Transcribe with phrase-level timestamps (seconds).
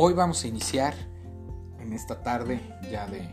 [0.00, 0.94] Hoy vamos a iniciar
[1.80, 3.28] en esta tarde ya de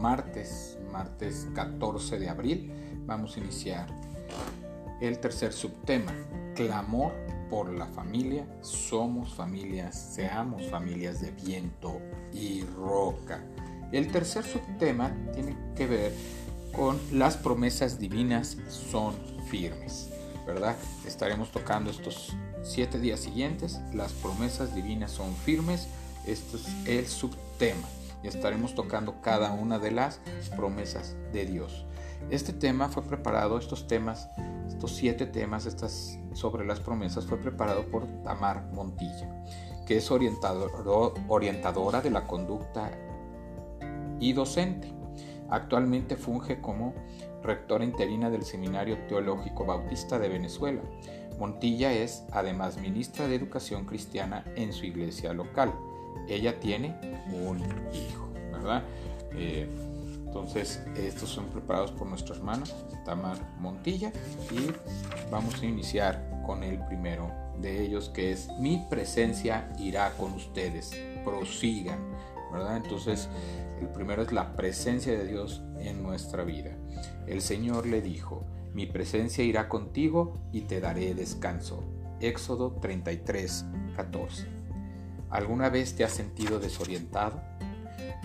[0.00, 2.72] martes, martes 14 de abril,
[3.06, 3.86] vamos a iniciar
[5.00, 6.12] el tercer subtema,
[6.56, 7.12] clamor
[7.48, 12.00] por la familia, somos familias, seamos familias de viento
[12.32, 13.44] y roca.
[13.92, 16.12] El tercer subtema tiene que ver
[16.72, 19.14] con las promesas divinas son
[19.48, 20.10] firmes,
[20.44, 20.74] ¿verdad?
[21.06, 22.34] Estaremos tocando estos
[22.64, 25.86] siete días siguientes, las promesas divinas son firmes,
[26.26, 27.86] esto es el subtema
[28.22, 30.20] y estaremos tocando cada una de las
[30.56, 31.86] promesas de Dios.
[32.28, 34.28] Este tema fue preparado, estos temas,
[34.68, 39.44] estos siete temas estas, sobre las promesas, fue preparado por Tamar Montilla,
[39.86, 42.90] que es orientadora de la conducta
[44.20, 44.92] y docente.
[45.48, 46.94] Actualmente funge como
[47.42, 50.82] rectora interina del Seminario Teológico Bautista de Venezuela.
[51.38, 55.72] Montilla es además ministra de Educación Cristiana en su iglesia local.
[56.28, 56.96] Ella tiene
[57.32, 57.58] un
[57.92, 58.82] hijo, ¿verdad?
[59.32, 59.68] Eh,
[60.30, 62.62] entonces, estos son preparados por nuestra hermana
[63.04, 64.12] Tamar Montilla
[64.52, 64.70] y
[65.28, 70.92] vamos a iniciar con el primero de ellos que es mi presencia irá con ustedes,
[71.24, 71.98] prosigan,
[72.52, 72.76] ¿verdad?
[72.76, 73.28] Entonces,
[73.80, 76.76] el primero es la presencia de Dios en nuestra vida.
[77.26, 81.82] El Señor le dijo, mi presencia irá contigo y te daré descanso.
[82.20, 83.66] Éxodo 33,
[83.96, 84.59] 14.
[85.30, 87.40] ¿Alguna vez te has sentido desorientado?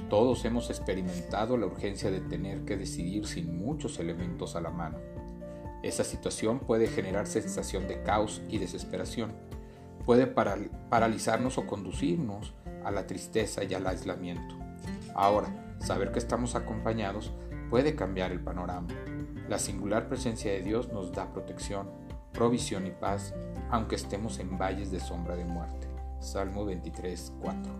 [0.09, 4.97] Todos hemos experimentado la urgencia de tener que decidir sin muchos elementos a la mano.
[5.83, 9.33] Esa situación puede generar sensación de caos y desesperación.
[10.03, 14.55] Puede paralizarnos o conducirnos a la tristeza y al aislamiento.
[15.13, 17.31] Ahora, saber que estamos acompañados
[17.69, 18.87] puede cambiar el panorama.
[19.47, 21.87] La singular presencia de Dios nos da protección,
[22.33, 23.35] provisión y paz,
[23.69, 25.94] aunque estemos en valles de sombra de muerte.
[26.25, 27.73] Salmo 23, 4.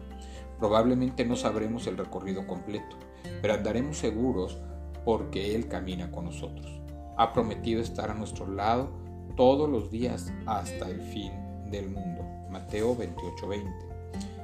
[0.59, 2.97] Probablemente no sabremos el recorrido completo,
[3.41, 4.57] pero andaremos seguros
[5.03, 6.81] porque Él camina con nosotros.
[7.17, 8.89] Ha prometido estar a nuestro lado
[9.35, 11.31] todos los días hasta el fin
[11.69, 12.23] del mundo.
[12.49, 13.95] Mateo 28:20.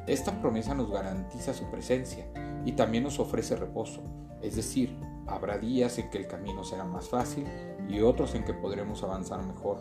[0.08, 2.26] Esta promesa nos garantiza su presencia
[2.66, 4.02] y también nos ofrece reposo,
[4.42, 7.46] es decir, habrá días en que el camino será más fácil
[7.88, 9.80] y otros en que podremos avanzar mejor.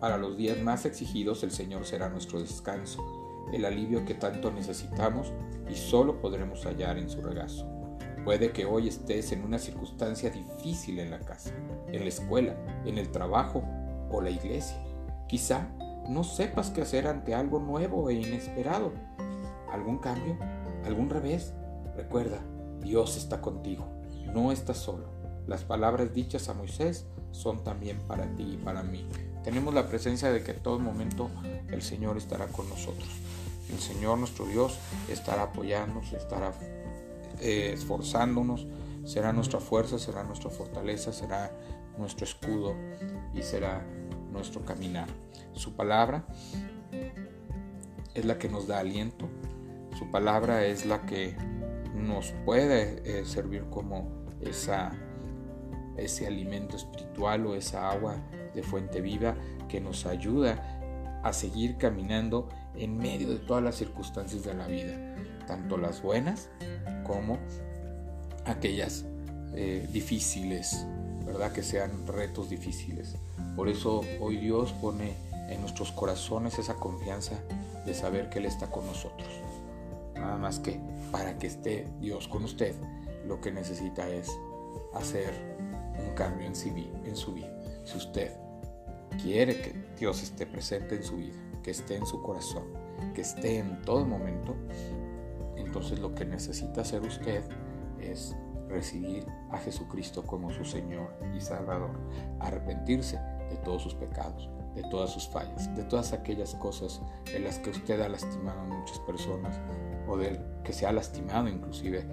[0.00, 3.04] Para los días más exigidos el Señor será nuestro descanso
[3.52, 5.32] el alivio que tanto necesitamos
[5.68, 7.66] y solo podremos hallar en su regazo.
[8.24, 11.50] Puede que hoy estés en una circunstancia difícil en la casa,
[11.88, 12.54] en la escuela,
[12.84, 13.64] en el trabajo
[14.10, 14.76] o la iglesia.
[15.28, 15.68] Quizá
[16.08, 18.92] no sepas qué hacer ante algo nuevo e inesperado.
[19.70, 20.38] ¿Algún cambio?
[20.84, 21.54] ¿Algún revés?
[21.96, 22.38] Recuerda,
[22.80, 23.86] Dios está contigo,
[24.32, 25.08] no estás solo.
[25.46, 29.08] Las palabras dichas a Moisés son también para ti y para mí.
[29.48, 31.30] Tenemos la presencia de que en todo momento
[31.70, 33.08] el Señor estará con nosotros.
[33.72, 34.78] El Señor nuestro Dios
[35.08, 36.52] estará apoyándonos, estará
[37.40, 38.66] eh, esforzándonos,
[39.06, 41.50] será nuestra fuerza, será nuestra fortaleza, será
[41.96, 42.74] nuestro escudo
[43.32, 43.86] y será
[44.30, 45.08] nuestro caminar.
[45.54, 46.26] Su palabra
[48.12, 49.30] es la que nos da aliento,
[49.98, 51.34] su palabra es la que
[51.94, 54.92] nos puede eh, servir como esa,
[55.96, 58.20] ese alimento espiritual o esa agua
[58.54, 59.34] de fuente viva
[59.68, 65.16] que nos ayuda a seguir caminando en medio de todas las circunstancias de la vida,
[65.46, 66.48] tanto las buenas
[67.04, 67.38] como
[68.44, 69.04] aquellas
[69.54, 70.86] eh, difíciles,
[71.24, 71.52] ¿verdad?
[71.52, 73.16] Que sean retos difíciles.
[73.56, 75.14] Por eso hoy Dios pone
[75.48, 77.34] en nuestros corazones esa confianza
[77.84, 79.28] de saber que Él está con nosotros.
[80.14, 82.74] Nada más que para que esté Dios con usted,
[83.26, 84.30] lo que necesita es
[84.94, 85.32] hacer
[85.98, 86.54] un cambio en,
[87.04, 87.57] en su vida.
[87.88, 88.36] Si usted
[89.22, 92.64] quiere que Dios esté presente en su vida, que esté en su corazón,
[93.14, 94.54] que esté en todo momento,
[95.56, 97.42] entonces lo que necesita hacer usted
[97.98, 98.36] es
[98.68, 101.98] recibir a Jesucristo como su Señor y Salvador,
[102.40, 103.18] arrepentirse
[103.48, 107.00] de todos sus pecados, de todas sus fallas, de todas aquellas cosas
[107.32, 109.58] en las que usted ha lastimado a muchas personas
[110.06, 112.04] o del que se ha lastimado inclusive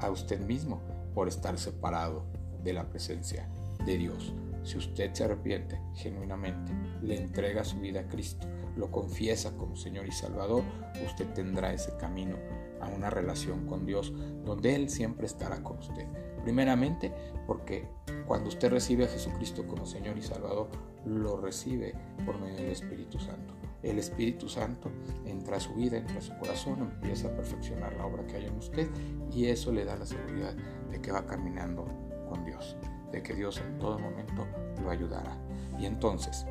[0.00, 0.80] a usted mismo
[1.14, 2.24] por estar separado
[2.64, 3.48] de la presencia
[3.84, 4.34] de Dios.
[4.62, 6.72] Si usted se arrepiente genuinamente,
[7.02, 8.46] le entrega su vida a Cristo,
[8.76, 10.62] lo confiesa como Señor y Salvador,
[11.06, 12.36] usted tendrá ese camino
[12.80, 14.12] a una relación con Dios
[14.44, 16.06] donde Él siempre estará con usted.
[16.42, 17.12] Primeramente
[17.46, 17.88] porque
[18.26, 20.68] cuando usted recibe a Jesucristo como Señor y Salvador,
[21.04, 21.94] lo recibe
[22.24, 23.54] por medio del Espíritu Santo.
[23.82, 24.90] El Espíritu Santo
[25.24, 28.44] entra a su vida, entra a su corazón, empieza a perfeccionar la obra que hay
[28.44, 28.88] en usted
[29.32, 30.54] y eso le da la seguridad
[30.90, 31.86] de que va caminando
[32.28, 32.76] con Dios
[33.10, 34.46] de que Dios en todo momento
[34.82, 35.36] lo ayudará.
[35.78, 36.46] Y entonces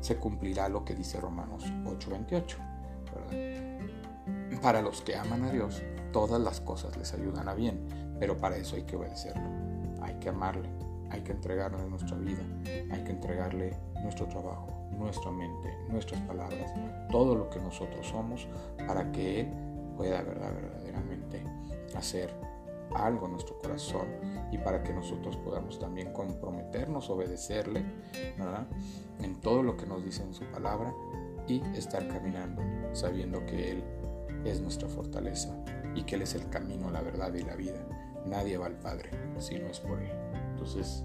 [0.00, 2.56] se cumplirá lo que dice Romanos 8:28.
[4.62, 5.82] para los que aman a Dios,
[6.12, 9.48] todas las cosas les ayudan a bien, pero para eso hay que obedecerlo,
[10.02, 10.68] hay que amarle,
[11.10, 12.42] hay que entregarle nuestra vida,
[12.90, 16.72] hay que entregarle nuestro trabajo, nuestra mente, nuestras palabras,
[17.10, 18.48] todo lo que nosotros somos
[18.86, 19.48] para que Él
[19.96, 21.42] pueda verdaderamente
[21.94, 22.34] hacer
[22.94, 24.06] algo en nuestro corazón
[24.50, 27.84] y para que nosotros podamos también comprometernos, obedecerle
[29.20, 30.94] en todo lo que nos dice en su palabra
[31.46, 32.62] y estar caminando
[32.92, 33.84] sabiendo que Él
[34.44, 35.54] es nuestra fortaleza
[35.94, 37.80] y que Él es el camino, la verdad y la vida.
[38.26, 40.12] Nadie va al Padre si no es por Él.
[40.50, 41.04] Entonces,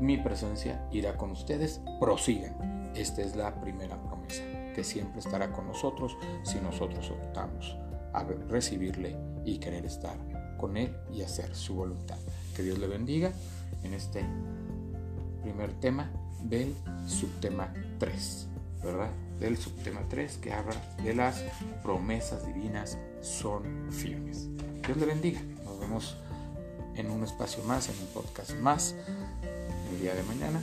[0.00, 2.92] mi presencia irá con ustedes, prosigan.
[2.94, 4.42] Esta es la primera promesa,
[4.74, 7.76] que siempre estará con nosotros si nosotros optamos
[8.12, 10.16] a recibirle y querer estar
[10.58, 12.18] con Él y hacer su voluntad.
[12.54, 13.32] Que Dios le bendiga
[13.82, 14.24] en este
[15.42, 16.10] primer tema
[16.42, 16.74] del
[17.06, 18.46] subtema 3,
[18.84, 19.10] ¿verdad?
[19.40, 21.42] Del subtema 3 que habla de las
[21.82, 24.48] promesas divinas son firmes.
[24.84, 25.40] Dios le bendiga.
[25.64, 26.16] Nos vemos
[26.96, 28.94] en un espacio más, en un podcast más,
[29.92, 30.60] el día de mañana.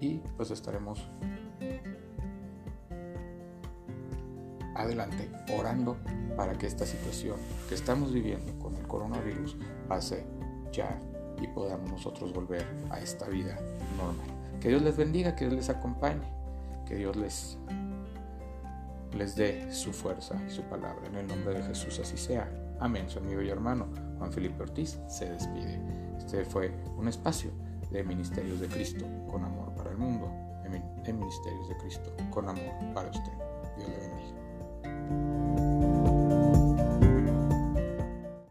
[0.00, 0.98] Y pues estaremos
[4.80, 5.96] adelante orando
[6.36, 7.36] para que esta situación
[7.68, 9.56] que estamos viviendo con el coronavirus
[9.88, 10.24] pase
[10.72, 10.98] ya
[11.40, 13.58] y podamos nosotros volver a esta vida
[13.96, 14.26] normal.
[14.60, 16.26] Que Dios les bendiga, que Dios les acompañe,
[16.86, 17.58] que Dios les,
[19.16, 21.06] les dé su fuerza y su palabra.
[21.06, 22.50] En el nombre de Jesús así sea.
[22.78, 23.08] Amén.
[23.08, 23.88] Su amigo y hermano
[24.18, 25.80] Juan Felipe Ortiz se despide.
[26.18, 27.50] Este fue un espacio
[27.90, 30.30] de Ministerios de Cristo con amor para el mundo.
[31.04, 33.32] De Ministerios de Cristo con amor para usted.
[33.76, 34.39] Dios le bendiga.